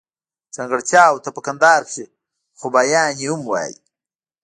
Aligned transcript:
ځانګړتياوو 0.55 1.23
ته 1.23 1.29
په 1.35 1.41
کندهار 1.47 1.81
کښي 1.87 2.05
خوباياني 2.59 3.25
هم 3.31 3.41
وايي. 3.49 3.75